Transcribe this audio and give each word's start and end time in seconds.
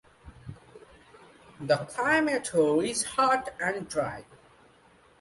The 1.59 1.77
climate 1.77 2.47
here 2.47 2.81
is 2.81 3.03
hot 3.03 3.53
and 3.59 3.87
dry. 3.87 4.25